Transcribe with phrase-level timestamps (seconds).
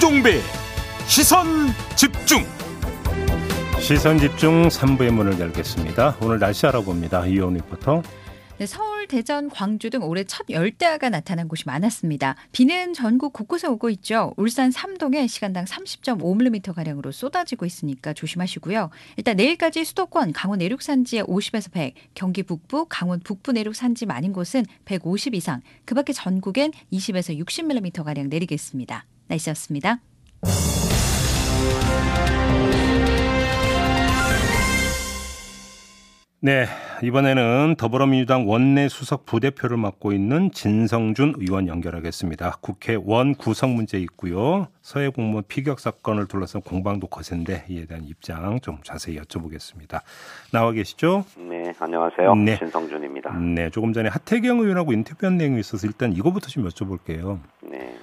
[0.00, 0.40] 김종배
[1.06, 1.46] 시선
[1.94, 2.42] 집중
[3.78, 6.16] 시선 집중 3부의 문을 열겠습니다.
[6.22, 7.26] 오늘 날씨 알아봅니다.
[7.26, 8.02] 이온 리포터.
[8.56, 12.36] 네, 서울, 대전, 광주 등 올해 첫 열대야가 나타난 곳이 많았습니다.
[12.52, 14.32] 비는 전국 곳곳에 오고 있죠.
[14.38, 18.88] 울산 삼동에 시간당 30.5mm 가량으로 쏟아지고 있으니까 조심하시고요.
[19.18, 24.32] 일단 내일까지 수도권, 강원 내륙 산지에 50에서 100, 경기 북부, 강원 북부 내륙 산지 많은
[24.32, 29.04] 곳은 150 이상, 그밖에 전국엔 20에서 60mm 가량 내리겠습니다.
[29.30, 30.00] 날씨였습니다.
[36.42, 36.64] 네,
[37.02, 42.56] 이번에는 더불어민주당 원내 수석 부대표를 맡고 있는 진성준 의원 연결하겠습니다.
[42.62, 44.68] 국회 원 구성 문제 있고요.
[44.80, 50.00] 서해 공무원 피격 사건을 둘러싼 공방도 거센데 이에 대한 입장 좀 자세히 여쭤보겠습니다.
[50.50, 51.26] 나와 계시죠?
[51.36, 52.34] 네, 안녕하세요.
[52.36, 52.56] 네.
[52.56, 53.36] 진성준입니다.
[53.36, 57.38] 네, 조금 전에 하태경 의원하고 인터뷰한 내용이 있어서 일단 이거부터 좀 여쭤볼게요.
[57.60, 57.94] 네.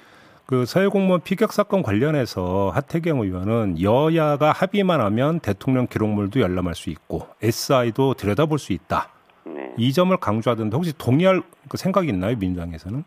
[0.48, 6.88] 그 서해 공무원 피격 사건 관련해서 하태경 의원은 여야가 합의만 하면 대통령 기록물도 열람할 수
[6.88, 9.10] 있고 SI도 들여다볼 수 있다.
[9.44, 9.74] 네.
[9.76, 13.04] 이 점을 강조하던데 혹시 동의할 그 생각이 있나요 민주당에서는?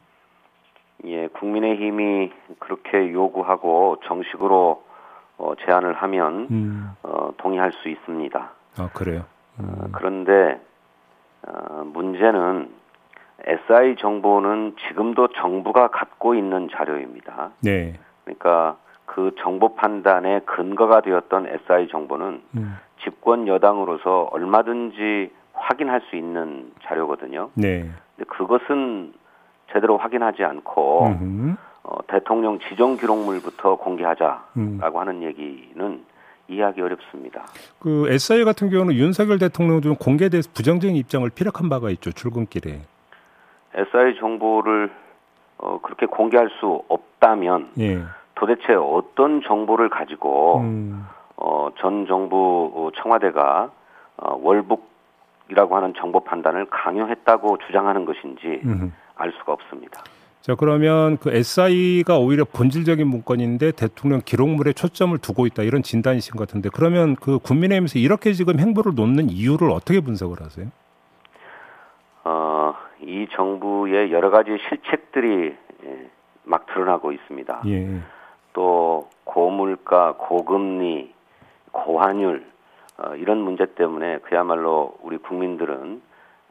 [1.06, 4.84] 예, 국민의힘이 그렇게 요구하고 정식으로
[5.40, 6.92] 어, 제안을 하면 음.
[7.02, 8.52] 어, 동의할 수 있습니다.
[8.78, 9.26] 아 그래요?
[9.60, 9.66] 음.
[9.68, 10.62] 어, 그런데
[11.48, 12.81] 어, 문제는
[13.46, 17.52] SI 정보는 지금도 정부가 갖고 있는 자료입니다.
[17.62, 17.94] 네.
[18.24, 22.78] 그러니까 그 정보 판단의 근거가 되었던 SI 정보는 음.
[23.04, 27.50] 집권 여당으로서 얼마든지 확인할 수 있는 자료거든요.
[27.56, 27.90] 네.
[28.16, 29.14] 근데 그것은
[29.74, 34.80] 제대로 확인하지 않고 어, 대통령 지정 기록물부터 공개하자라고 음.
[34.82, 36.04] 하는 얘기는
[36.48, 37.46] 이해하기 어렵습니다.
[37.80, 42.82] 그 SI 같은 경우는 윤석열 대통령도 공개에 대해서 부정적인 입장을 피력한 바가 있죠 출근길에.
[43.76, 44.92] SI 정보를
[45.58, 48.02] 어, 그렇게 공개할 수 없다면 예.
[48.36, 51.06] 도대체 어떤 정보를 가지고 음.
[51.38, 53.72] 어, 전 정부 어, 청와대가
[54.18, 58.94] 어, 월북이라고 하는 정보 판단을 강요했다고 주장하는 것인지 음.
[59.16, 60.04] 알 수가 없습니다.
[60.42, 66.48] 자 그러면 그 SI가 오히려 본질적인 문건인데 대통령 기록물에 초점을 두고 있다 이런 진단이신 것
[66.48, 70.68] 같은데 그러면 그 국민의힘에서 이렇게 지금 행보를 놓는 이유를 어떻게 분석을 하세요?
[73.02, 76.10] 어, 이 정부의 여러 가지 실책들이 예,
[76.44, 77.62] 막 드러나고 있습니다.
[77.68, 78.00] 예.
[78.54, 81.14] 또 고물가, 고금리,
[81.72, 82.46] 고환율
[82.98, 86.02] 어, 이런 문제 때문에 그야말로 우리 국민들은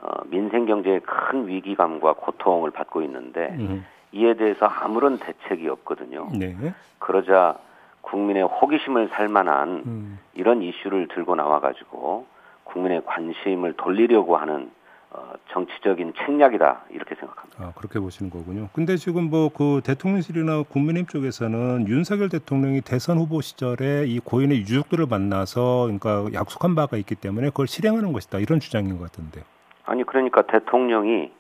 [0.03, 3.87] 어, 민생 경제의 큰 위기감과 고통을 받고 있는데 음.
[4.13, 6.29] 이에 대해서 아무런 대책이 없거든요.
[6.37, 6.57] 네.
[6.99, 7.57] 그러자
[8.01, 10.19] 국민의 호기심을 살만한 음.
[10.35, 12.27] 이런 이슈를 들고 나와가지고
[12.65, 14.71] 국민의 관심을 돌리려고 하는
[15.13, 17.65] 어, 정치적인 책략이다 이렇게 생각합니다.
[17.65, 18.69] 아 그렇게 보시는 거군요.
[18.73, 25.07] 근데 지금 뭐 그 대통령실이나 국민의힘 쪽에서는 윤석열 대통령이 대선 후보 시절에 이 고인의 유족들을
[25.11, 29.43] 만나서 그러니까 약속한 바가 있기 때문에 그걸 실행하는 것이다 이런 주장인 것 같은데.
[29.85, 31.33] 아니 그러니까 대통령이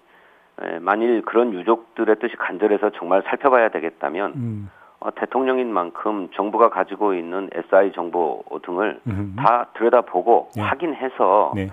[0.80, 4.70] 만일 그런 유족들의 뜻이 간절해서 정말 살펴봐야 되겠다면 음.
[4.98, 9.34] 어, 대통령인 만큼 정부가 가지고 있는 SI 정보 등을 음.
[9.38, 10.62] 다 들여다보고 네.
[10.62, 11.52] 확인해서.
[11.54, 11.70] 네.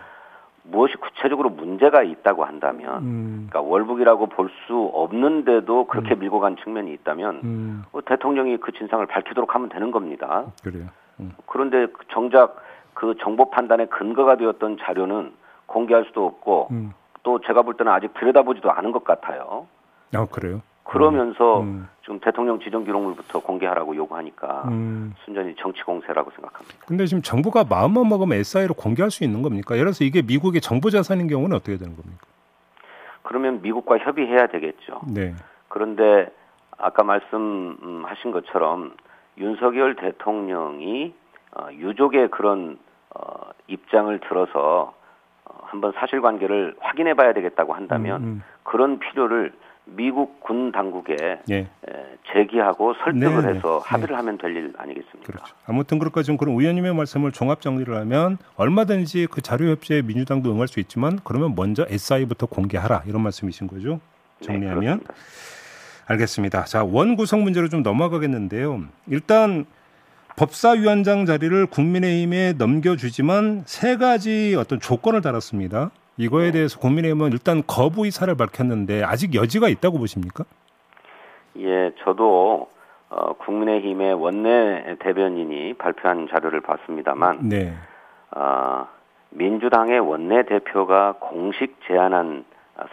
[0.69, 3.47] 무엇이 구체적으로 문제가 있다고 한다면, 음.
[3.49, 6.19] 그러니까 월북이라고 볼 수 없는데도 그렇게 음.
[6.19, 7.83] 밀고 간 측면이 있다면, 음.
[7.91, 10.45] 뭐 대통령이 그 진상을 밝히도록 하면 되는 겁니다.
[10.63, 10.87] 그래요.
[11.19, 11.33] 음.
[11.45, 12.57] 그런데 정작
[12.93, 15.33] 그 정보 판단의 근거가 되었던 자료는
[15.67, 16.93] 공개할 수도 없고, 음.
[17.23, 19.67] 또 제가 볼 때는 아직 들여다보지도 않은 것 같아요.
[20.13, 20.61] 아 그래요?
[20.87, 21.87] 그러면서 음.
[22.01, 25.13] 지금 대통령 지정 기록물부터 공개하라고 요구하니까 음.
[25.25, 26.85] 순전히 정치 공세라고 생각합니다.
[26.87, 29.75] 근데 지금 정부가 마음만 먹으면 SI로 공개할 수 있는 겁니까?
[29.75, 32.25] 예를 들어서 이게 미국의 정부 자산인 경우는 어떻게 되는 겁니까?
[33.23, 35.01] 그러면 미국과 협의해야 되겠죠.
[35.07, 35.35] 네.
[35.67, 36.29] 그런데
[36.77, 38.93] 아까 말씀하신 것처럼
[39.37, 41.13] 윤석열 대통령이
[41.55, 42.77] 어, 유족의 그런
[43.13, 44.93] 어, 입장을 들어서
[45.43, 48.43] 어, 한번 사실관계를 확인해 봐야 되겠다고 한다면 음, 음.
[48.63, 49.51] 그런 필요를
[49.95, 51.15] 미국 군 당국에
[51.49, 51.67] 예.
[52.33, 53.57] 제기하고 설득을 네, 네.
[53.57, 53.89] 해서 네.
[53.89, 54.15] 합의를 네.
[54.15, 55.25] 하면 될 일 아니겠습니까?
[55.25, 55.55] 그렇죠.
[55.65, 60.67] 아무튼 그럴까 지 그런 의원님의 말씀을 종합 정리를 하면 얼마든지 그 자료 협조에 민주당도 응할
[60.67, 63.99] 수 있지만 그러면 먼저 SI부터 공개하라 이런 말씀이신 거죠?
[64.41, 65.05] 네, 정리하면 네,
[66.07, 66.65] 알겠습니다.
[66.65, 68.83] 자 원 구성 문제로 좀 넘어가겠는데요.
[69.07, 69.65] 일단
[70.35, 75.91] 법사위원장 자리를 국민의힘에 넘겨주지만 세 가지 어떤 조건을 달았습니다.
[76.17, 76.51] 이거에 네.
[76.51, 80.43] 대해서 국민의힘은 일단 거부 의사를 밝혔는데 아직 여지가 있다고 보십니까?
[81.57, 82.69] 예, 저도
[83.09, 87.73] 어, 국민의힘의 원내 대변인이 발표한 자료를 봤습니다만, 네.
[88.35, 88.87] 어,
[89.29, 92.45] 민주당의 원내 대표가 공식 제안한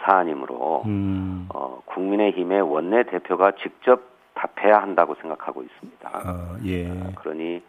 [0.03, 1.47] 사안이므로 음.
[1.53, 4.01] 어, 국민의힘의 원내 대표가 직접
[4.33, 6.09] 답해야 한다고 생각하고 있습니다.
[6.13, 6.89] 아, 예.
[6.89, 7.61] 어, 그러니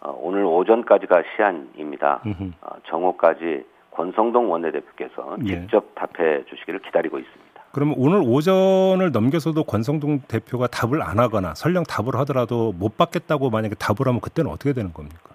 [0.00, 2.22] 어, 오늘 오전까지가 시한입니다.
[2.60, 5.60] 어, 정오까지 권성동 원내대표께서 예.
[5.60, 7.60] 직접 답해 주시기를 기다리고 있습니다.
[7.72, 13.76] 그러면 오늘 오전을 넘겨서도 권성동 대표가 답을 안 하거나 설령 답을 하더라도 못 받겠다고 만약에
[13.76, 15.34] 답을 하면 그때는 어떻게 되는 겁니까?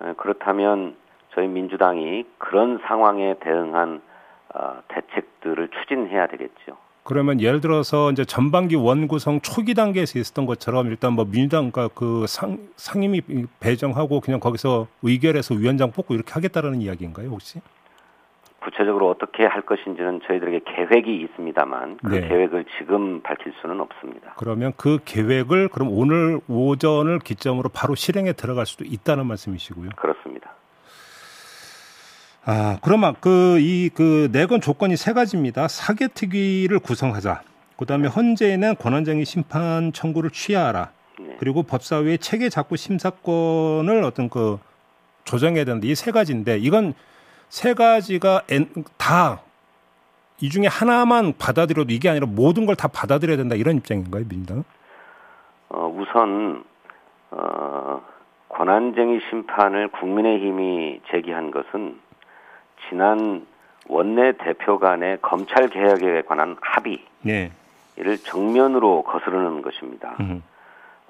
[0.00, 0.96] 네, 그렇다면
[1.34, 4.00] 저희 민주당이 그런 상황에 대응한
[4.54, 6.76] 어, 대책들을 추진해야 되겠죠.
[7.04, 12.58] 그러면 예를 들어서 이제 전반기 원구성 초기 단계에서 있었던 것처럼 일단 뭐 민주당과 그 상,
[12.76, 13.22] 상임위
[13.60, 17.60] 배정하고 그냥 거기서 의결해서 위원장 뽑고 이렇게 하겠다라는 이야기인가요, 혹시?
[18.62, 22.28] 구체적으로 어떻게 할 것인지는 저희들에게 계획이 있습니다만 그 네.
[22.28, 24.34] 계획을 지금 밝힐 수는 없습니다.
[24.36, 29.90] 그러면 그 계획을 그럼 오늘 오전을 기점으로 바로 실행에 들어갈 수도 있다는 말씀이시고요.
[29.96, 30.54] 그렇습니다.
[32.44, 35.68] 아, 그러면 그 이 그 내건 조건이 세 가지입니다.
[35.68, 37.42] 사개특위를 구성하자.
[37.76, 40.90] 그다음에 헌재에는 권한쟁의 심판 청구를 취하하라.
[41.20, 41.36] 네.
[41.38, 44.58] 그리고 법사위의 체계 작구 심사권을 어떤 그
[45.24, 46.94] 조정해야 되는데 이 세 가지인데 이건
[47.48, 48.42] 세 가지가
[48.98, 49.40] 다
[50.40, 54.64] 이 중에 하나만 받아들여도 이게 아니라 모든 걸 다 받아들여야 된다 이런 입장인가요, 민주당?
[55.68, 56.64] 어, 우선
[57.30, 58.02] 어,
[58.48, 62.00] 권한쟁의 심판을 국민의힘이 제기한 것은
[62.88, 63.46] 지난
[63.88, 67.50] 원내 대표 간의 검찰 개혁에 관한 합의 네.
[67.96, 70.16] 이를 정면으로 거스르는 것입니다.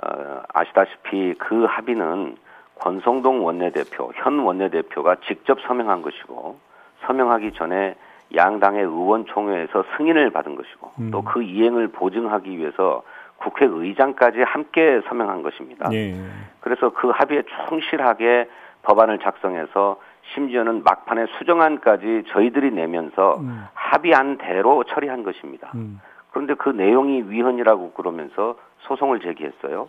[0.02, 2.36] 어, 아시다시피 그 합의는
[2.80, 6.58] 권성동 원내대표, 현 원내대표가 직접 서명한 것이고
[7.06, 7.94] 서명하기 전에
[8.34, 11.10] 양당의 의원총회에서 승인을 받은 것이고 음.
[11.10, 13.02] 또그 이행을 보증하기 위해서
[13.36, 15.88] 국회의장까지 함께 서명한 것입니다.
[15.88, 16.14] 네.
[16.60, 18.48] 그래서 그 합의에 충실하게
[18.82, 20.00] 법안을 작성해서
[20.34, 23.64] 심지어는 막판에 수정안까지 저희들이 내면서 음.
[23.74, 25.70] 합의한 대로 처리한 것입니다.
[25.74, 26.00] 음.
[26.30, 29.88] 그런데 그 내용이 위헌이라고 그러면서 소송을 제기했어요.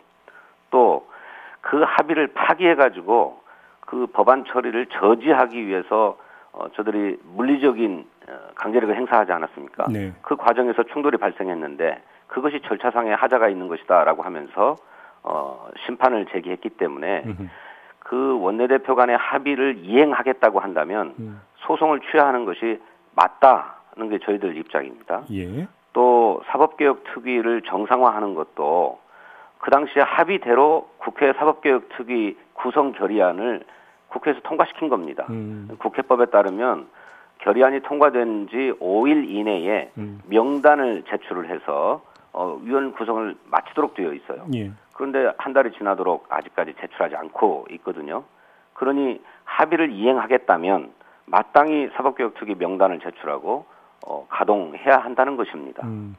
[0.70, 1.14] 또
[1.64, 3.42] 그 합의를 파기해가지고
[3.80, 6.18] 그 법안 처리를 저지하기 위해서
[6.52, 9.86] 어, 저들이 물리적인 어, 강제력을 행사하지 않았습니까?
[9.90, 10.14] 네.
[10.22, 14.76] 그 과정에서 충돌이 발생했는데 그것이 절차상의 하자가 있는 것이다라고 하면서
[15.24, 17.48] 어, 심판을 제기했기 때문에 음흠.
[18.04, 21.42] 그 원내대표 간의 합의를 이행하겠다고 한다면 음.
[21.56, 22.80] 소송을 취하하는 것이
[23.16, 25.24] 맞다는 게 저희들 입장입니다.
[25.32, 25.68] 예.
[25.94, 29.00] 또 사법개혁 특위를 정상화하는 것도
[29.60, 33.64] 그 당시에 합의대로 국회 사법개혁 특위 구성 결의안을
[34.10, 35.26] 국회에서 통과시킨 겁니다.
[35.30, 35.70] 음.
[35.80, 36.88] 국회법에 따르면
[37.40, 40.22] 결의안이 통과된 지 5일 이내에 음.
[40.28, 42.02] 명단을 제출을 해서
[42.32, 44.46] 어, 위원 구성을 마치도록 되어 있어요.
[44.56, 44.72] 예.
[44.94, 48.24] 그런데 한 달이 지나도록 아직까지 제출하지 않고 있거든요.
[48.74, 50.94] 그러니 합의를 이행하겠다면
[51.26, 53.66] 마땅히 사법개혁특위 명단을 제출하고
[54.08, 55.86] 어, 가동해야 한다는 것입니다.
[55.88, 56.16] 음,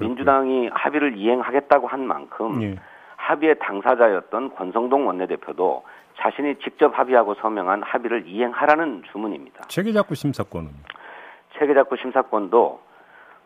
[0.00, 2.76] 민주당이 합의를 이행하겠다고 한 만큼 예.
[3.16, 5.84] 합의의 당사자였던 권성동 원내대표도
[6.18, 9.64] 자신이 직접 합의하고 서명한 합의를 이행하라는 주문입니다.
[9.68, 10.70] 체계작구 심사권은?
[11.58, 12.80] 체계작구 심사권도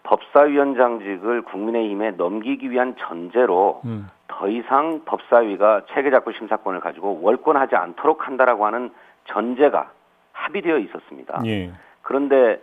[0.04, 4.08] 법사위원장직을 국민의힘에 넘기기 위한 전제로 음.
[4.28, 8.90] 더 이상 법사위가 체계작구 심사권을 가지고 월권하지 않도록 한다라고 하는
[9.26, 9.90] 전제가
[10.32, 11.42] 합의되어 있었습니다.
[11.46, 11.72] 예.
[12.02, 12.60] 그런데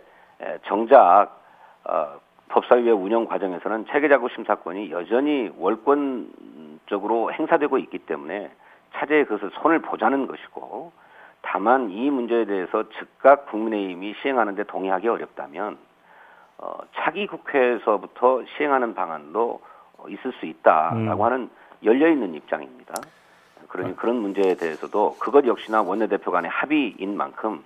[0.66, 1.40] 정작
[1.84, 8.50] 어, 법사위의 운영 과정에서는 체계작구 심사권이 여전히 월권적으로 행사되고 있기 때문에
[8.94, 10.92] 차제에 그것을 손을 보자는 것이고
[11.40, 15.78] 다만 이 문제에 대해서 즉각 국민의힘이 시행하는데 동의하기 어렵다면
[16.62, 19.60] 어, 차기 국회에서부터 시행하는 방안도
[20.08, 21.26] 있을 수 있다라고 음.
[21.26, 21.50] 하는
[21.82, 22.94] 열려 있는 입장입니다.
[23.68, 23.94] 그러니 아.
[23.96, 27.64] 그런 문제에 대해서도 그것 역시나 원내대표 간의 합의인 만큼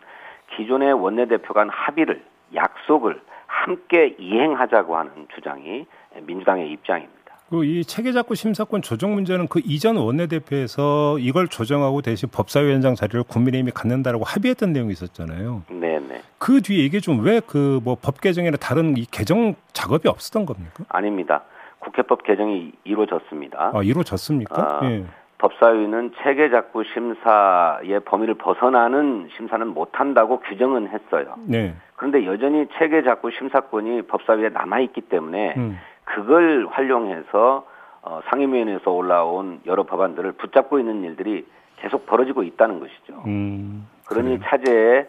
[0.56, 2.24] 기존의 원내대표 간 합의를
[2.54, 5.86] 약속을 함께 이행하자고 하는 주장이
[6.22, 7.15] 민주당의 입장입니다.
[7.50, 14.24] 그이 체계작구 심사권 조정 문제는 그 이전 원내대표에서 이걸 조정하고 대신 법사위원장 자리를 국민의힘이 갖는다라고
[14.24, 15.62] 합의했던 내용이 있었잖아요.
[15.68, 16.22] 네네.
[16.38, 20.84] 그 뒤에 이게 좀 왜 그 뭐 법 개정이나 다른 이 개정 작업이 없었던 겁니까?
[20.88, 21.42] 아닙니다.
[21.78, 23.70] 국회법 개정이 이루어졌습니다.
[23.74, 24.80] 아 이루어졌습니까?
[24.82, 25.04] 아, 예.
[25.38, 31.34] 법사위는 체계작구 심사의 범위를 벗어나는 심사는 못한다고 규정은 했어요.
[31.46, 31.74] 네.
[31.94, 35.78] 그런데 여전히 체계작구 심사권이 법사위에 남아 있기 때문에 음.
[36.06, 37.66] 그걸 활용해서
[38.02, 41.44] 어, 상임위원회에서 올라온 여러 법안들을 붙잡고 있는 일들이
[41.76, 43.22] 계속 벌어지고 있다는 것이죠.
[43.26, 45.06] 음, 그러니 차제에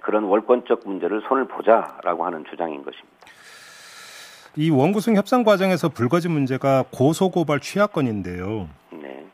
[0.00, 3.16] 그런 월권적 문제를 손을 보자라고 하는 주장인 것입니다.
[4.56, 8.68] 이 원구성 협상 과정에서 불거진 문제가 고소고발 취하권인데요.
[8.92, 9.26] 네.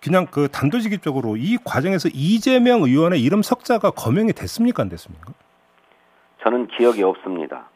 [0.00, 5.34] 그냥 그 단도직입적으로 이 과정에서 이재명 의원의 이름 석자가 거명이 됐습니까 안 됐습니까?
[6.42, 7.68] 저는 기억이 없습니다.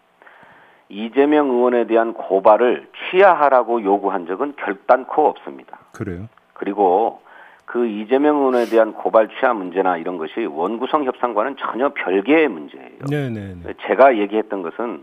[0.93, 5.79] 이재명 의원에 대한 고발을 취하하라고 요구한 적은 결단코 없습니다.
[5.93, 6.29] 그래요?
[6.53, 7.23] 그리고
[7.65, 13.07] 그 이재명 의원에 대한 고발 취하 문제나 이런 것이 원구성 협상과는 전혀 별개의 문제예요.
[13.09, 13.75] 네네.
[13.87, 15.03] 제가 얘기했던 것은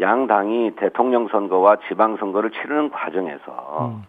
[0.00, 4.06] 양 당이 대통령 선거와 지방 선거를 치르는 과정에서 음.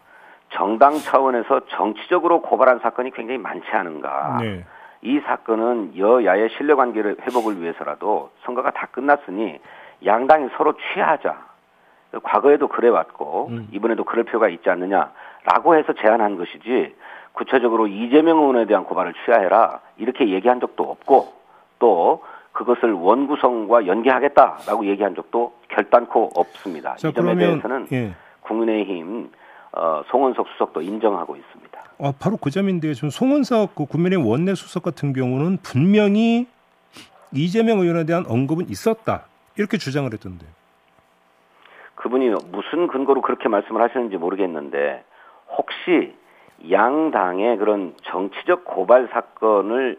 [0.51, 4.37] 정당 차원에서 정치적으로 고발한 사건이 굉장히 많지 않은가.
[4.39, 4.63] 네.
[5.01, 9.59] 이 사건은 여야의 신뢰 관계를 회복을 위해서라도 선거가 다 끝났으니
[10.05, 11.53] 양당이 서로 취하자.
[12.21, 13.67] 과거에도 그래 왔고 음.
[13.71, 16.95] 이번에도 그럴 필요가 있지 않느냐라고 해서 제안한 것이지
[17.33, 21.33] 구체적으로 이재명 의원에 대한 고발을 취하해라 이렇게 얘기한 적도 없고
[21.79, 26.95] 또 그것을 원구성과 연계하겠다라고 얘기한 적도 결단코 없습니다.
[26.97, 28.13] 자, 이 점에 그러면, 대해서는 예.
[28.41, 29.31] 국민의힘
[29.71, 31.79] 어, 송원석 수석도 인정하고 있습니다.
[31.99, 36.47] 아, 바로 그 점인데 지금 송원석 그 국민의힘 원내 수석 같은 경우는 분명히
[37.31, 39.25] 이재명 의원에 대한 언급은 있었다
[39.57, 40.45] 이렇게 주장을 했던데.
[41.95, 45.03] 그분이 무슨 근거로 그렇게 말씀을 하시는지 모르겠는데
[45.57, 46.15] 혹시
[46.69, 49.97] 양당의 그런 정치적 고발 사건을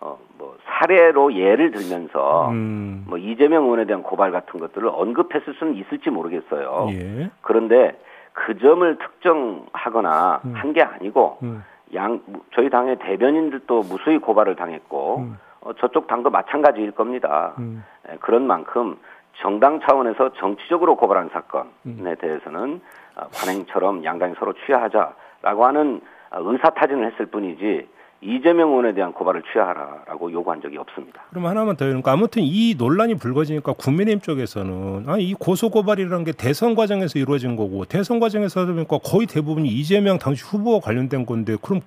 [0.00, 3.04] 어, 뭐 사례로 예를 들면서 음.
[3.08, 6.88] 뭐 이재명 의원에 대한 고발 같은 것들을 언급했을 수는 있을지 모르겠어요.
[6.90, 7.30] 예.
[7.40, 7.98] 그런데
[8.32, 10.52] 그 점을 특정하거나 음.
[10.54, 11.64] 한게 아니고 음.
[11.94, 12.20] 양
[12.54, 15.38] 저희 당의 대변인들도 무수히 고발을 당했고 음.
[15.53, 17.54] 어, 저쪽 당도 마찬가지일 겁니다.
[17.58, 17.84] 음.
[18.10, 18.98] 예, 그런 만큼
[19.40, 22.16] 정당 차원에서 정치적으로 고발한 사건에 음.
[22.20, 22.80] 대해서는
[23.16, 27.88] 어, 관행처럼 양당이 서로 취하하자라고 하는 어, 의사타진을 했을 뿐이지
[28.20, 31.22] 이재명 의원에 대한 고발을 취하라라고 요구한 적이 없습니다.
[31.28, 36.32] 그럼 하나만 더 그러니까 아무튼 이 논란이 불거지니까 국민의힘 쪽에서는 아, 이 고소 고발이라는 게
[36.32, 41.56] 대선 과정에서 이루어진 거고 대선 과정에서 하다 보니까 거의 대부분이 이재명 당시 후보와 관련된 건데
[41.60, 41.82] 그럼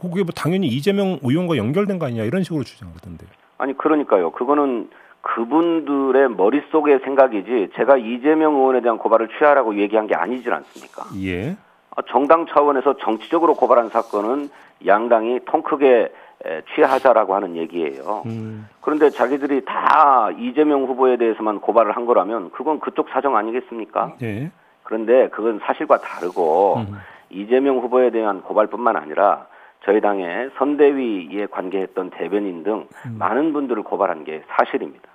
[0.00, 3.26] 그, 그게 뭐 당연히 이재명 의원과 연결된 거 아니냐 이런 식으로 주장하던데.
[3.58, 4.30] 아니 그러니까요.
[4.32, 4.88] 그거는
[5.20, 11.04] 그분들의 머릿속의 생각이지 제가 이재명 의원에 대한 고발을 취하라고 얘기한 게 아니질 않습니까?
[11.22, 11.56] 예.
[11.96, 14.48] 아, 정당 차원에서 정치적으로 고발한 사건은
[14.86, 16.12] 양당이 통 크게
[16.74, 18.22] 취하자라고 하는 얘기예요.
[18.26, 18.68] 음.
[18.80, 24.14] 그런데 자기들이 다 이재명 후보에 대해서만 고발을 한 거라면 그건 그쪽 사정 아니겠습니까?
[24.20, 24.52] 네.
[24.84, 26.96] 그런데 그건 사실과 다르고 음.
[27.30, 29.46] 이재명 후보에 대한 고발뿐만 아니라
[29.88, 33.16] 저희 당의 선대위에 관계했던 대변인 등 음.
[33.16, 35.08] 많은 분들을 고발한 게 사실입니다.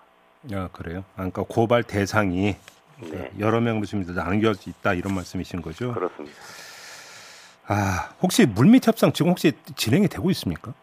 [0.51, 1.03] 아 그래요?
[1.13, 2.55] 아, 그러니까 고발 대상이
[3.11, 3.31] 네.
[3.37, 5.93] 여러 명도 지금 나눠져 있다 이런 말씀이신 거죠?
[5.93, 6.35] 그렇습니다.
[7.67, 10.73] 아, 혹시 물밑 협상 지금 혹시 진행이 되고 있습니까?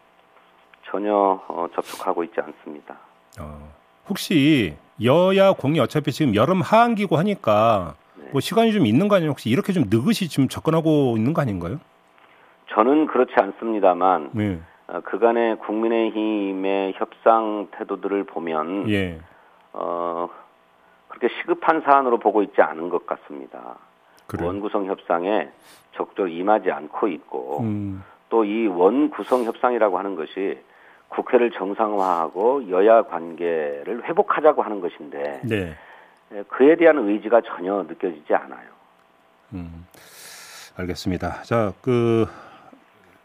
[0.89, 2.95] 전혀 어, 접촉하고 있지 않습니다.
[3.41, 3.73] 어,
[4.07, 8.29] 혹시 여야 공이 어차피 지금 여름 하한기고 하니까 네.
[8.31, 9.31] 뭐 시간이 좀 있는 거 아니에요?
[9.31, 11.81] 혹시 이렇게 좀 느긋이 지금 접근하고 있는 거 아닌가요?
[12.73, 14.59] 저는 그렇지 않습니다만 네.
[14.87, 19.19] 어, 그간의 국민의힘의 협상 태도들을 보면 예.
[19.73, 20.29] 어,
[21.07, 23.77] 그렇게 시급한 사안으로 보고 있지 않은 것 같습니다.
[24.27, 24.47] 그래요?
[24.47, 25.49] 원구성 협상에
[25.93, 28.03] 적극적으로 임하지 않고 있고 음.
[28.29, 30.57] 또이 원구성 협상이라고 하는 것이
[31.09, 35.75] 국회를 정상화하고 여야 관계를 회복하자고 하는 것인데 네.
[36.33, 38.69] 예, 그에 대한 의지가 전혀 느껴지지 않아요.
[39.53, 39.85] 음,
[40.77, 41.43] 알겠습니다.
[41.43, 42.25] 자, 그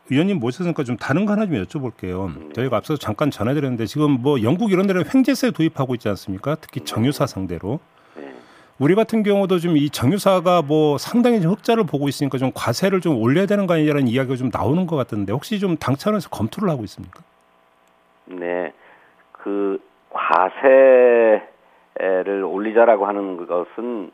[0.08, 2.38] 위원님 모셨으니까 좀 다른 거 하나 좀 여쭤볼게요.
[2.38, 2.52] 네.
[2.52, 6.56] 저희가 앞서서 잠깐 전해드렸는데 지금 뭐 영국 이런 데는 횡재세 도입하고 있지 않습니까?
[6.60, 7.80] 특히 정유사 상대로.
[8.78, 13.16] 우리 같은 경우도 좀 이 정유사가 뭐 상당히 좀 흑자를 보고 있으니까 좀 과세를 좀
[13.16, 16.84] 올려야 되는 거 아니냐는 이야기가 좀 나오는 것 같은데 혹시 좀 당 차원에서 검토를 하고
[16.84, 17.22] 있습니까?
[18.26, 18.72] 네,
[19.32, 21.42] 그 과세를
[22.44, 24.10] 올리자라고 하는 것은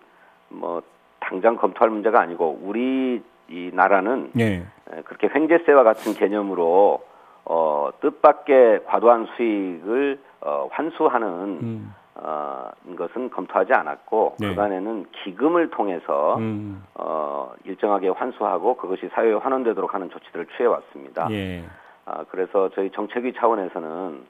[0.49, 0.83] 뭐
[1.19, 3.21] 당장 검토할 문제가 아니고 우리
[3.53, 4.65] 이 나라는 네.
[5.05, 7.03] 그렇게 횡재세와 같은 개념으로
[7.45, 11.29] 어, 뜻밖의 과도한 수익을 어, 환수하는
[11.63, 11.95] 음.
[12.15, 14.49] 어, 것은 검토하지 않았고 네.
[14.49, 16.83] 그간에는 기금을 통해서 음.
[16.95, 21.29] 어, 일정하게 환수하고 그것이 사회에 환원되도록 하는 조치들을 취해 왔습니다.
[21.31, 21.65] 예.
[22.05, 24.27] 아, 그래서 저희 정책위 차원에서는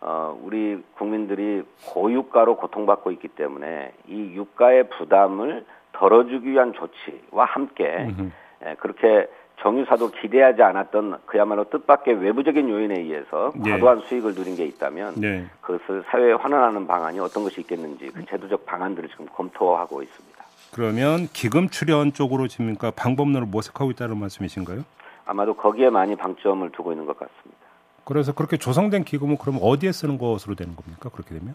[0.00, 8.30] 어, 우리 국민들이 고유가로 고통받고 있기 때문에 이 유가의 부담을 덜어주기 위한 조치와 함께 예,
[8.78, 9.28] 그렇게
[9.60, 13.70] 정유사도 기대하지 않았던 그야말로 뜻밖의 외부적인 요인에 의해서 네.
[13.70, 15.46] 과도한 수익을 누린 게 있다면 네.
[15.60, 20.44] 그것을 사회에 환원하는 방안이 어떤 것이 있겠는지 그 제도적 방안들을 지금 검토하고 있습니다.
[20.72, 24.84] 그러면 기금 출연 쪽으로 지금 그러니까 방법론을 모색하고 있다는 말씀이신가요?
[25.26, 27.60] 아마도 거기에 많이 방점을 두고 있는 것 같습니다.
[28.04, 31.08] 그래서 그렇게 조성된 기금은 그럼 어디에 쓰는 것으로 되는 겁니까?
[31.10, 31.54] 그렇게 되면?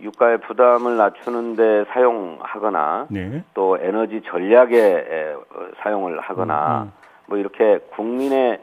[0.00, 3.42] 유가의 부담을 낮추는데 사용하거나 네.
[3.54, 5.34] 또 에너지 전략에
[5.82, 6.92] 사용을 하거나 음, 음.
[7.26, 8.60] 뭐 이렇게 국민의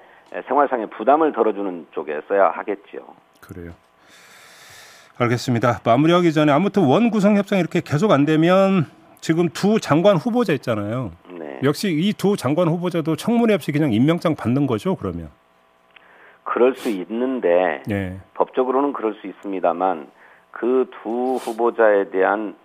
[0.48, 3.01] 생활상의 부담을 덜어주는 쪽에 써야 하겠지요.
[3.41, 3.72] 그래요.
[5.20, 5.82] 알겠습니다.
[5.84, 8.86] 마무리하기 전에 아무튼 원 구성 협상 이렇게 계속 안 되면
[9.20, 11.12] 지금 두 장관 후보자 있잖아요.
[11.29, 11.60] 네.
[11.63, 15.29] 역시 이 두 장관 후보자도 청문회 없이 그냥 임명장 받는 거죠, 그러면?
[16.44, 18.20] 그럴 수 있는데 네.
[18.36, 20.08] 법적으로는 그럴 수 있습니다만
[20.59, 22.55] 그 두 후보자에 대한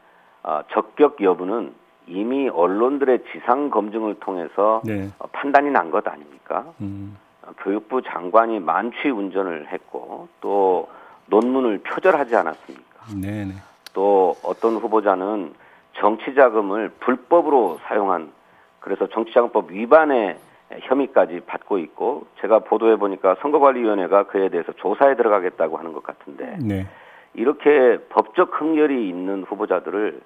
[0.42, 1.72] 어, 적격 여부는
[2.06, 5.08] 이미 언론들의 지상 검증을 통해서 네.
[5.18, 6.64] 어, 판단이 난 것 아닙니까?
[6.80, 7.16] 음.
[7.42, 10.88] 어, 교육부 장관이 만취 운전을 했고 또
[11.26, 13.06] 논문을 표절하지 않았습니까?
[13.20, 13.44] 네네.
[13.44, 13.52] 네.
[13.92, 15.52] 또 어떤 후보자는
[15.94, 18.32] 정치 자금을 불법으로 사용한
[18.80, 20.36] 그래서 정치자금법 위반의
[20.80, 26.86] 혐의까지 받고 있고 제가 보도해 보니까 선거관리위원회가 그에 대해서 조사에 들어가겠다고 하는 것 같은데 네.
[27.34, 30.20] 이렇게 법적 흥렬이 있는 후보자들을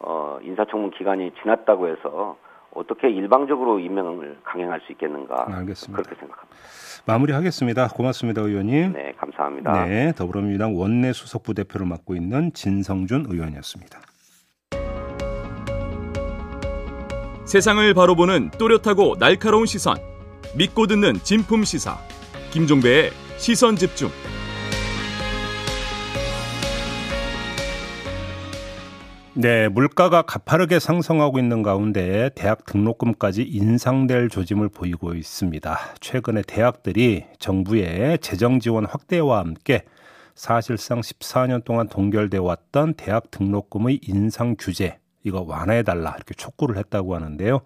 [0.00, 2.36] 어, 인사청문 기간이 지났다고 해서
[2.72, 6.02] 어떻게 일방적으로 임명을 강행할 수 있겠는가 알겠습니다.
[6.02, 6.56] 그렇게 생각합니다.
[7.06, 7.88] 마무리하겠습니다.
[7.88, 8.92] 고맙습니다, 의원님.
[8.92, 9.84] 네, 감사합니다.
[9.86, 14.00] 네, 더불어민주당 원내 수석 부 대표를 맡고 있는 진성준 의원이었습니다.
[17.44, 19.96] 세상을 바로 보는 또렷하고 날카로운 시선,
[20.56, 21.96] 믿고 듣는 진품 시사.
[22.52, 24.08] 김종배의 시선 집중.
[29.34, 35.78] 네, 물가가 가파르게 상승하고 있는 가운데 대학 등록금까지 인상될 조짐을 보이고 있습니다.
[36.00, 39.84] 최근에 대학들이 정부의 재정 지원 확대와 함께
[40.34, 47.14] 사실상 14년 동안 동결돼 왔던 대학 등록금의 인상 규제 이거 완화해 달라 이렇게 촉구를 했다고
[47.14, 47.60] 하는데요.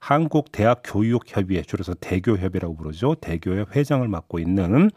[0.00, 3.14] 한국 대학 교육 협의회 줄여서 대교협이라고 부르죠.
[3.14, 4.90] 대교협 회장을 맡고 있는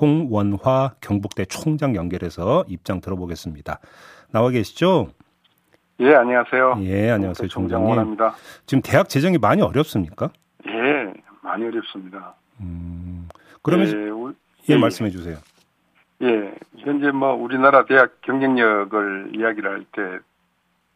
[0.00, 3.80] 홍원화 경북대 총장 연결해서 입장 들어보겠습니다.
[4.30, 5.08] 나와 계시죠?
[6.00, 6.76] 예, 안녕하세요.
[6.82, 7.88] 예, 안녕하세요, 총장님.
[7.88, 8.34] 원합니다.
[8.66, 10.30] 지금 대학 재정이 많이 어렵습니까?
[10.68, 11.12] 예,
[11.42, 12.34] 많이 어렵습니다.
[12.60, 13.28] 음,
[13.62, 15.36] 그러면 예, 예, 예, 말씀해 주세요.
[16.22, 20.18] 예, 현재 뭐 우리나라 대학 경쟁력을 이야기를 할때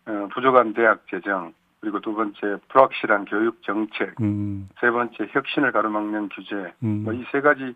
[0.06, 4.68] 어, 부족한 대학 재정, 그리고 두 번째 불확실한 교육 정책, 음.
[4.80, 7.02] 세 번째 혁신을 가로막는 규제, 음.
[7.04, 7.74] 뭐이 세 가지를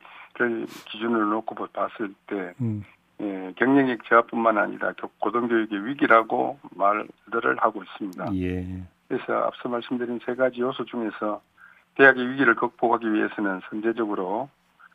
[0.91, 2.85] 기준으로 놓고 봤을 때 음.
[3.21, 8.35] 예, 경쟁력 제한뿐만 아니라 고등교육의 위기라고 말들을 하고 있습니다.
[8.37, 8.83] 예.
[9.09, 11.41] 그래서 앞서 말씀드린 세 가지 요소 중에서
[11.95, 14.49] 대학의 위기를 극복하기 위해서는 선제적으로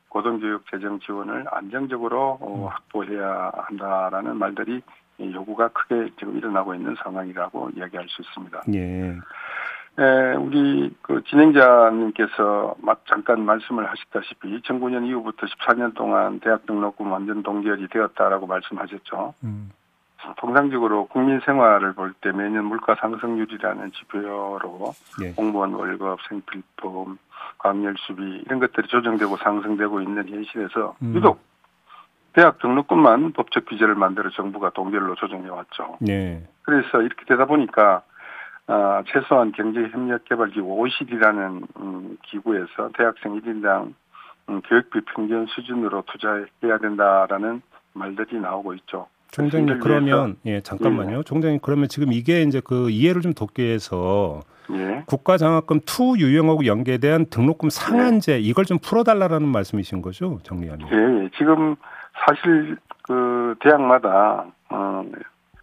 [0.10, 2.68] 고등교육 재정 지원을 안정적으로 어, 음.
[2.68, 4.82] 확보해야 한다라는 말들이
[5.20, 8.64] 요구가 크게 지금 일어나고 있는 상황이라고 이야기할 수 있습니다.
[8.74, 9.18] 예.
[10.02, 12.76] 에, 우리 그 진행자님께서
[13.08, 19.36] 잠깐 말씀을 하셨다시피 2009년 이후부터 14년 동안 대학 등록금 완전 동결이 되었다라고 말씀하셨죠.
[19.44, 19.72] 음.
[20.38, 25.32] 통상적으로 국민 생활을 볼 때 매년 물가 상승률이라는 지표로 예.
[25.34, 27.18] 공무원 월급, 생필품,
[27.58, 31.16] 광열수비 이런 것들이 조정되고 상승되고 있는 현실에서 음.
[31.16, 31.40] 유독
[32.34, 35.98] 대학 등록금만 법적 규제를 만들어 정부가 동결로 조정해 왔죠.
[36.00, 36.48] 네.
[36.62, 38.04] 그래서 이렇게 되다 보니까
[38.72, 43.94] 어, 최소한 경제협력개발기구 OECD라는 음, 기구에서 대학생 1인당
[44.50, 47.62] 음, 교육비 평균 수준으로 투자해야 된다라는
[47.94, 49.08] 말들이 나오고 있죠.
[49.32, 51.20] 총장님 그러면 예 잠깐만요.
[51.20, 51.24] 예.
[51.24, 55.04] 총장님 그러면 지금 이게 이제 그 이해를 좀 돕기 위해서 예.
[55.06, 58.40] 국가 장학금 two 유형하고 연계된 등록금 상한제 예.
[58.40, 60.88] 이걸 좀 풀어달라라는 말씀이신 거죠, 정리하면?
[60.92, 61.30] 예, 예.
[61.38, 61.76] 지금
[62.26, 65.04] 사실 그 대학마다 어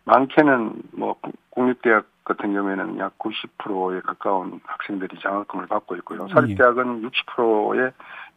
[0.04, 1.16] 많게는 뭐
[1.50, 6.22] 국립대학 같은 경우에는 약 90%에 가까운 학생들이 장학금을 받고 있고요.
[6.22, 7.90] 음, 사립대학은 60%에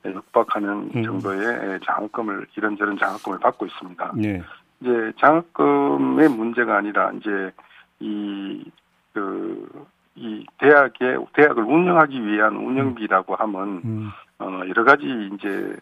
[0.06, 1.04] 육박하는 음.
[1.04, 4.14] 정도의 장학금을 이런저런 장학금을 받고 있습니다.
[4.16, 4.42] 네.
[4.80, 7.52] 이제 장학금의 문제가 아니라 이제
[8.00, 8.72] 이
[9.14, 14.10] 그, 이 대학의 대학을 운영하기 위한 운영비라고 하면 음.
[14.40, 15.76] 어 여러 가지 이제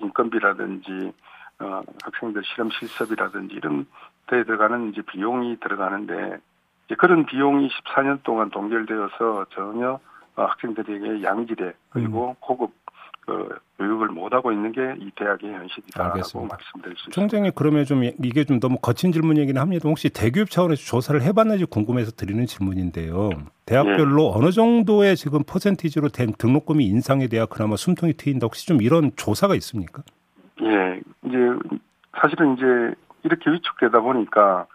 [0.00, 1.12] 인건비라든지
[1.58, 3.86] 어, 학생들 실험 실습이라든지 이런
[4.26, 6.38] 데 들어가는 이제 비용이 들어가는데
[6.96, 9.98] 그런 비용이 14년 동안 동결되어서 전혀
[10.36, 12.34] 어, 학생들에게 양질의 그리고 음.
[12.40, 12.72] 고급
[13.26, 13.48] 그
[13.78, 16.54] 교육을 못하고 있는 게 이 대학의 현실이다라고 알겠습니다.
[16.56, 17.14] 말씀드릴 수 있습니다.
[17.14, 19.88] 총장님 그러면 좀 이게 좀 너무 거친 질문이긴 합니다.
[19.88, 23.30] 혹시 대교육 차원에서 조사를 해봤는지 궁금해서 드리는 질문인데요.
[23.66, 24.32] 대학별로 네.
[24.34, 29.54] 어느 정도의 지금 퍼센티지로 된 등록금이 인상에 대해 그나마 숨통이 트인다 혹시 좀 이런 조사가
[29.56, 30.02] 있습니까?
[30.62, 31.36] 예, 이제
[32.20, 34.66] 사실은 이제 이렇게 위축되다 보니까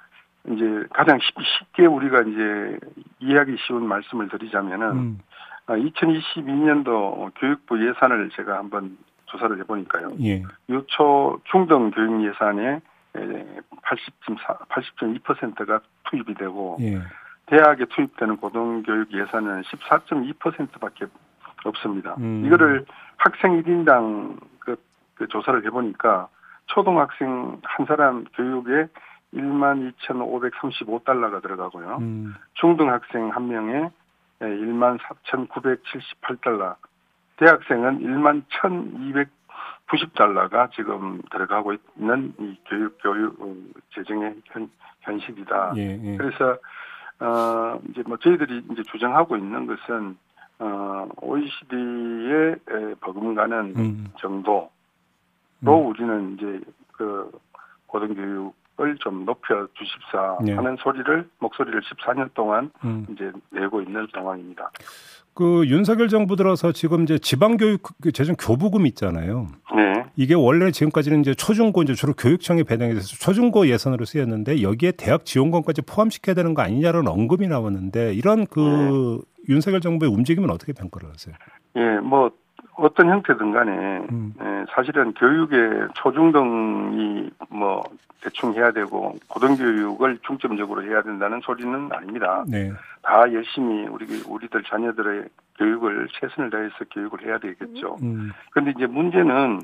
[0.51, 2.79] 이제 가장 쉽게 우리가 이제
[3.19, 5.19] 이해하기 쉬운 말씀을 드리자면은 음.
[5.67, 10.11] 2022년도 아, 교육부 예산을 제가 한번 조사를 해보니까요.
[10.21, 10.43] 예.
[10.69, 12.81] 유초 중등 교육 예산의
[13.13, 16.99] 80.4, 80.2%가 투입이 되고 예.
[17.47, 21.05] 대학에 투입되는 고등교육 예산은 14.2%밖에
[21.63, 22.15] 없습니다.
[22.19, 22.43] 음.
[22.45, 22.85] 이거를
[23.17, 24.75] 학생 1인당 그,
[25.15, 26.27] 그 조사를 해보니까
[26.67, 28.87] 초등학생 한 사람 교육에
[29.35, 31.97] 1만 2,535달러가 들어가고요.
[31.99, 32.33] 음.
[32.53, 33.89] 중등학생 한 명에
[34.41, 36.75] 1만 4,978달러.
[37.37, 38.43] 대학생은 1만
[39.87, 43.53] 1,290달러가 지금 들어가고 있는 이 교육 교육 어,
[43.93, 44.69] 재정의 현,
[45.01, 45.73] 현실이다.
[45.77, 46.17] 예, 예.
[46.17, 46.57] 그래서
[47.19, 50.17] 어 이제 뭐 저희들이 이제 주장하고 있는 것은
[50.59, 52.55] 어 OECD의
[53.01, 54.07] 버금가는 음.
[54.17, 54.69] 정도로
[55.63, 55.67] 음.
[55.67, 56.61] 우리는 이제
[56.93, 57.31] 그
[57.87, 60.53] 고등교육 을좀 높여 주십사 네.
[60.53, 63.05] 하는 소리를 목소리를 14년 동안 음.
[63.09, 64.69] 이제 내고 있는 상황입니다.
[65.33, 69.47] 그 윤석열 정부 들어서 지금 이제 지방교육 그 재정 교부금 있잖아요.
[69.75, 70.05] 네.
[70.15, 75.25] 이게 원래 지금까지는 이제 초중고 이제 주로 교육청에 배당이 돼서 초중고 예산으로 쓰였는데 여기에 대학
[75.25, 79.53] 지원금까지 포함시켜야 되는 거 아니냐는 언급이 나왔는데 이런 그 네.
[79.53, 81.35] 윤석열 정부의 움직임은 어떻게 평가를 하세요?
[81.75, 82.31] 예, 뭐
[82.77, 83.71] 어떤 형태든 간에
[84.11, 84.33] 음.
[84.41, 87.83] 예, 사실은 교육의 초중등이 뭐
[88.21, 92.43] 대충 해야 되고 고등교육을 중점적으로 해야 된다는 소리는 아닙니다.
[92.47, 92.71] 네.
[93.03, 95.25] 다 열심히 우리 우리들 자녀들의
[95.57, 97.97] 교육을 최선을 다해서 교육을 해야 되겠죠.
[98.01, 98.31] 음.
[98.51, 99.61] 그런데 이제 문제는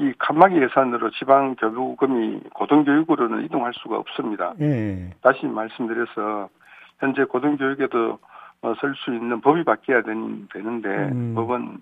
[0.00, 4.54] 이 칸막이 예산으로 지방 교부금이 고등교육으로는 이동할 수가 없습니다.
[4.58, 5.10] 네.
[5.22, 6.48] 다시 말씀드려서
[6.98, 8.18] 현재 고등교육에도
[8.62, 11.34] 어, 쓸수 있는 법이 바뀌어야 되는데 음.
[11.34, 11.78] 법은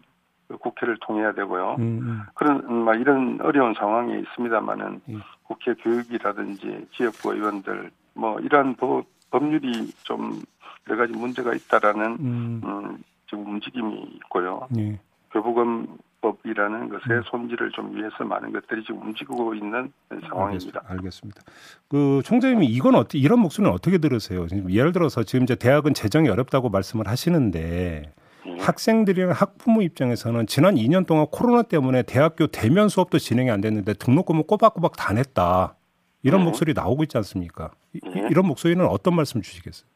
[0.56, 1.76] 국회를 통해야 되고요.
[1.78, 2.22] 음, 음.
[2.34, 5.22] 그런 음, 막 이런 어려운 상황이 있습니다만은 음.
[5.44, 10.42] 국회 교육이라든지 지역구 의원들 뭐 이러한 법, 법률이 좀
[10.88, 12.60] 여러 가지 문제가 있다라는 음.
[12.64, 14.66] 음 지금 움직임이 있고요.
[14.78, 14.98] 예.
[15.32, 17.22] 교부금법이라는 것의 음.
[17.26, 19.92] 손질을 좀 위해서 많은 것들이 지금 움직이고 있는
[20.28, 20.80] 상황입니다.
[20.86, 21.42] 알겠습니다.
[21.88, 24.46] 그 총장님이 이건 어떻게 이런 목소리는 어떻게 들으세요?
[24.70, 28.17] 예를 들어서 지금 이제 대학은 재정이 어렵다고 말씀을 하시는데 예.
[28.58, 34.44] 학생들이나 학부모 입장에서는 지난 2년 동안 코로나 때문에 대학교 대면 수업도 진행이 안 됐는데 등록금을
[34.46, 35.74] 꼬박꼬박 다 냈다.
[36.22, 36.44] 이런 예.
[36.44, 37.70] 목소리 나오고 있지 않습니까?
[38.14, 38.28] 예.
[38.30, 39.88] 이런 목소리는 어떤 말씀 주시겠어요?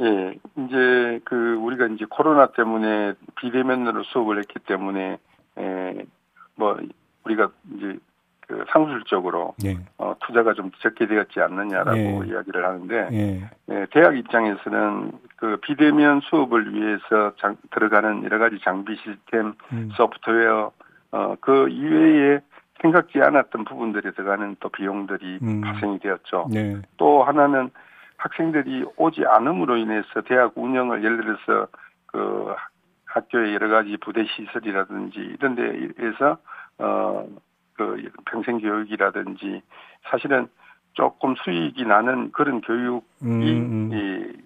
[0.00, 5.18] 예, 이제 그 우리가 이제 코로나 때문에 비대면으로 수업을 했기 때문에
[5.58, 6.04] 에,
[6.54, 6.78] 뭐
[7.24, 7.98] 우리가 이제
[8.50, 9.76] 그 상술적으로 예.
[9.96, 12.30] 어, 투자가 좀 적게 되었지 않느냐라고 예.
[12.32, 13.48] 이야기를 하는데 예.
[13.68, 13.86] 예.
[13.92, 19.90] 대학 입장에서는 그 비대면 수업을 위해서 장, 들어가는 여러 가지 장비 시스템, 음.
[19.94, 20.72] 소프트웨어
[21.12, 22.40] 어, 그 이외에
[22.82, 25.60] 생각지 않았던 부분들에 들어가는 또 비용들이 음.
[25.60, 26.48] 발생이 되었죠.
[26.50, 26.82] 네.
[26.96, 27.70] 또 하나는
[28.16, 31.68] 학생들이 오지 않음으로 인해서 대학 운영을 예를 들어서
[32.06, 32.52] 그
[33.04, 36.38] 학교의 여러 가지 부대 시설이라든지 이런 데에서
[36.78, 37.26] 어
[37.80, 39.62] 그 평생 교육이라든지
[40.10, 40.48] 사실은
[40.92, 43.90] 조금 수익이 나는 그런 교육이 음, 음.
[43.92, 44.42] 이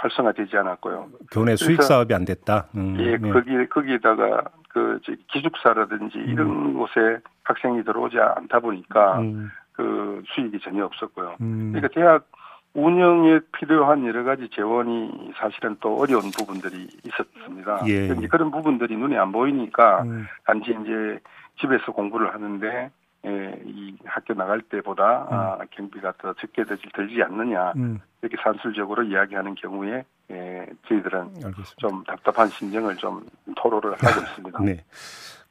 [0.00, 1.08] 활성화되지 않았고요.
[1.30, 2.68] 교내 수익 사업이 안 됐다.
[2.74, 3.30] 음, 예, 네.
[3.30, 4.98] 거기 거기에다가 그
[5.28, 6.28] 기숙사라든지 음.
[6.28, 9.50] 이런 곳에 학생이 들어오지 않다 보니까 음.
[9.72, 11.36] 그 수익이 전혀 없었고요.
[11.42, 11.72] 음.
[11.74, 12.30] 그러니까 대학
[12.72, 17.82] 운영에 필요한 여러 가지 재원이 사실은 또 어려운 부분들이 있었습니다.
[17.86, 18.08] 예.
[18.28, 20.04] 그런 부분들이 눈에 안 보이니까
[20.44, 21.20] 단지 이제
[21.60, 22.90] 집에서 공부를 하는데
[23.26, 25.32] 예, 이 학교 나갈 때보다 음.
[25.32, 28.00] 아, 경비가 더 적게 들지, 들지 않느냐 음.
[28.20, 31.74] 이렇게 산술적으로 이야기하는 경우에 예, 저희들은 알겠습니다.
[31.78, 33.24] 좀 답답한 심정을 좀
[33.56, 34.58] 토로를 하고 있습니다.
[34.62, 34.84] 네.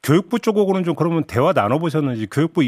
[0.04, 2.62] 교육부 쪽하고는 좀 그러면 대화 나눠보셨는지 교육부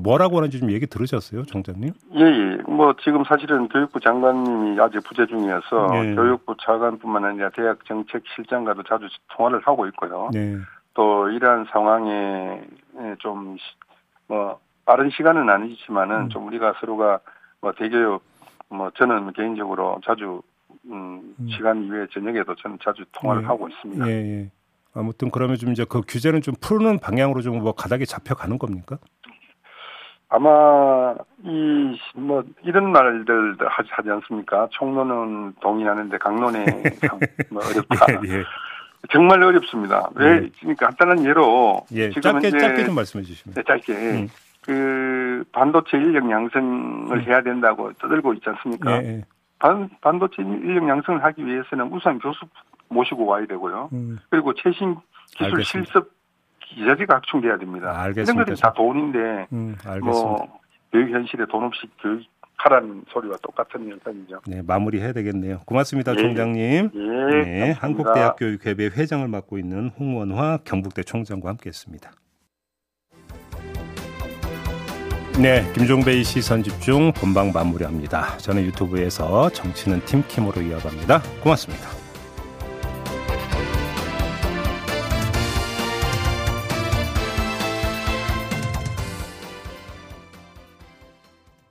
[0.00, 1.92] 뭐라고 하는지 좀 얘기 들으셨어요, 정장님?
[2.16, 2.56] 예, 예.
[2.70, 6.14] 뭐 지금 사실은 교육부 장관님이 아직 부재 중이어서 예.
[6.14, 10.28] 교육부 차관뿐만 아니라 대학 정책실장과도 자주 통화를 하고 있고요.
[10.32, 10.58] 네.
[10.94, 12.62] 또 이러한 상황에
[13.18, 13.56] 좀,
[14.28, 16.28] 뭐, 빠른 시간은 아니지만은 음.
[16.28, 17.20] 좀 우리가 서로가
[17.60, 18.22] 뭐 대교육,
[18.68, 20.42] 뭐 저는 개인적으로 자주,
[20.86, 21.48] 음, 음.
[21.48, 23.46] 시간 이외에 저녁에도 저는 자주 통화를 예.
[23.46, 24.06] 하고 있습니다.
[24.08, 24.50] 예, 예.
[24.94, 28.98] 아무튼 그러면 좀 이제 그 규제는 좀 푸는 방향으로 좀 뭐 가닥이 잡혀가는 겁니까?
[30.28, 34.66] 아마 이 뭐 이런 말들 하지, 않습니까?
[34.72, 36.64] 총론은 동의하는데 강론에
[37.50, 38.06] 뭐 어렵다.
[38.26, 38.44] 예, 예.
[39.10, 40.08] 정말 어렵습니다.
[40.14, 40.40] 왜?
[40.40, 40.50] 네.
[40.60, 43.54] 그러니까 간단한 예로 예, 지금 짧게 짧게 좀 말씀해 주시면.
[43.54, 44.28] 네, 짧게 음.
[44.62, 47.22] 그 반도체 인력 양성을 음.
[47.22, 49.02] 해야 된다고 떠들고 있지 않습니까?
[49.02, 49.24] 예, 예.
[49.58, 52.46] 반 반도체 인력 양성을 하기 위해서는 우선 교수
[52.88, 53.90] 모시고 와야 되고요.
[53.92, 54.18] 음.
[54.30, 54.96] 그리고 최신
[55.32, 55.64] 기술 알겠습니다.
[55.92, 56.12] 실습
[56.60, 57.90] 기자재가 확충돼야 됩니다.
[57.90, 58.32] 알겠습니다.
[58.32, 60.60] 이런 것들이 다 돈인데 음, 뭐
[60.92, 62.22] 교육 현실에 돈 없이 교육
[62.62, 64.40] 하라는 소리와 똑같은 현상이죠.
[64.46, 65.60] 네, 마무리해야 되겠네요.
[65.66, 66.16] 고맙습니다, 예.
[66.16, 66.90] 총장님.
[66.94, 72.12] 예, 네, 한국대학교육협의 회장을 맡고 있는 홍원화 경북대 총장과 함께했습니다.
[75.40, 78.36] 네, 김종배의 시선 집중 본방 마무리합니다.
[78.36, 81.22] 저는 유튜브에서 정치는 팀킴으로 이어갑니다.
[81.42, 82.01] 고맙습니다.